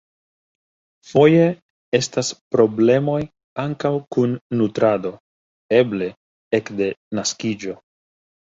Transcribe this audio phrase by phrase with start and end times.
[1.09, 1.43] Foje
[1.97, 3.19] estas problemoj
[3.65, 5.13] ankaŭ kun nutrado,
[5.83, 6.11] eble
[6.63, 6.91] ekde
[7.23, 7.81] naskiĝo.